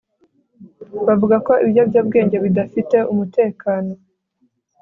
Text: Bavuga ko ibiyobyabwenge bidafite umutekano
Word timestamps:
Bavuga 1.07 1.35
ko 1.45 1.53
ibiyobyabwenge 1.63 2.35
bidafite 2.45 2.97
umutekano 3.11 3.91